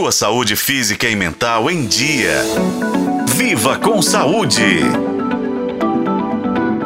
[0.00, 2.42] Sua saúde física e mental em dia.
[3.36, 4.80] Viva com saúde!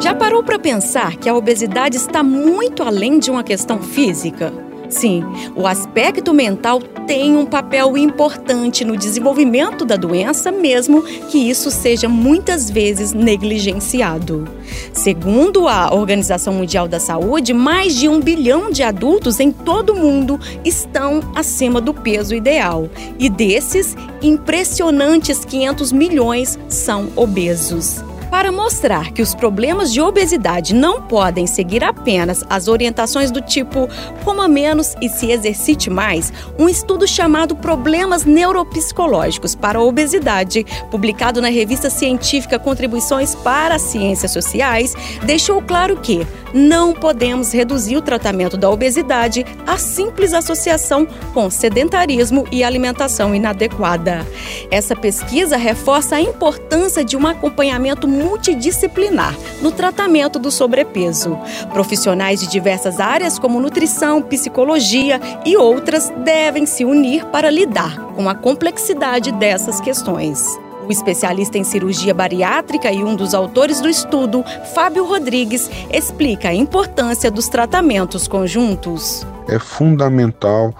[0.01, 4.64] Já parou para pensar que a obesidade está muito além de uma questão física?
[4.89, 5.23] Sim,
[5.55, 12.07] o aspecto mental tem um papel importante no desenvolvimento da doença, mesmo que isso seja
[12.07, 14.47] muitas vezes negligenciado.
[14.93, 19.99] Segundo a Organização Mundial da Saúde, mais de um bilhão de adultos em todo o
[19.99, 22.89] mundo estão acima do peso ideal.
[23.19, 28.03] E desses, impressionantes 500 milhões são obesos.
[28.29, 33.87] Para mostrar que os problemas de obesidade não podem seguir apenas as orientações do tipo
[34.23, 41.41] coma menos e se exercite mais, um estudo chamado Problemas Neuropsicológicos para a Obesidade, publicado
[41.41, 48.01] na revista científica Contribuições para as Ciências Sociais, deixou claro que não podemos reduzir o
[48.01, 54.25] tratamento da obesidade à simples associação com sedentarismo e alimentação inadequada.
[54.71, 61.37] Essa pesquisa reforça a importância de um acompanhamento multidisciplinar no tratamento do sobrepeso.
[61.73, 68.29] Profissionais de diversas áreas, como nutrição, psicologia e outras, devem se unir para lidar com
[68.29, 70.64] a complexidade dessas questões.
[70.87, 74.43] O especialista em cirurgia bariátrica e um dos autores do estudo,
[74.75, 79.25] Fábio Rodrigues, explica a importância dos tratamentos conjuntos.
[79.47, 80.75] É fundamental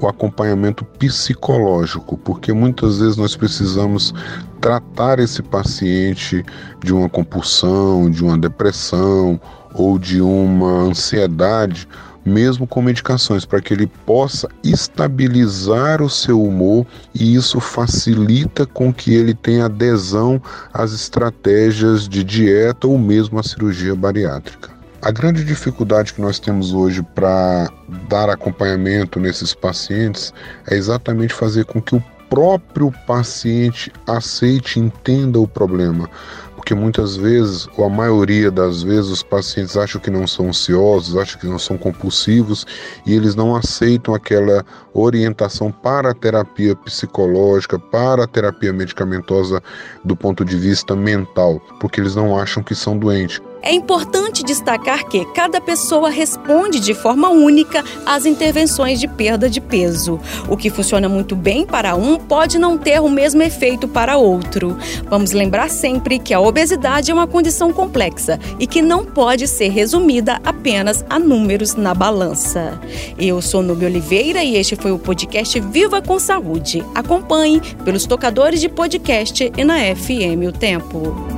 [0.00, 4.14] o acompanhamento psicológico, porque muitas vezes nós precisamos
[4.60, 6.44] tratar esse paciente
[6.82, 9.40] de uma compulsão, de uma depressão
[9.74, 11.88] ou de uma ansiedade,
[12.24, 18.92] mesmo com medicações, para que ele possa estabilizar o seu humor e isso facilita com
[18.92, 20.40] que ele tenha adesão
[20.72, 24.70] às estratégias de dieta ou mesmo à cirurgia bariátrica.
[25.00, 27.70] A grande dificuldade que nós temos hoje para
[28.08, 30.34] dar acompanhamento nesses pacientes
[30.68, 36.10] é exatamente fazer com que o próprio paciente aceite e entenda o problema.
[36.68, 41.16] Porque muitas vezes, ou a maioria das vezes, os pacientes acham que não são ansiosos,
[41.16, 42.66] acham que não são compulsivos
[43.06, 44.62] e eles não aceitam aquela
[44.92, 49.62] orientação para a terapia psicológica, para a terapia medicamentosa
[50.04, 53.40] do ponto de vista mental, porque eles não acham que são doentes.
[53.60, 59.60] É importante destacar que cada pessoa responde de forma única às intervenções de perda de
[59.60, 60.20] peso.
[60.48, 64.76] O que funciona muito bem para um pode não ter o mesmo efeito para outro.
[65.08, 69.68] Vamos lembrar sempre que a obesidade é uma condição complexa e que não pode ser
[69.68, 72.80] resumida apenas a números na balança.
[73.18, 76.84] Eu sou Nubia Oliveira e este foi o podcast Viva com Saúde.
[76.94, 81.37] Acompanhe pelos tocadores de podcast e na FM O Tempo.